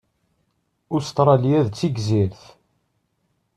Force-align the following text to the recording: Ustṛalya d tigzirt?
Ustṛalya 0.95 1.59
d 1.65 1.67
tigzirt? 1.77 2.41